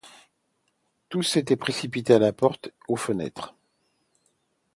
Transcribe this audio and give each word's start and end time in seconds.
Tous 1.09 1.21
s’étaient 1.21 1.55
précipités 1.55 2.15
à 2.15 2.17
la 2.17 2.33
porte, 2.33 2.71
aux 2.87 2.95
fenêtres. 2.95 3.53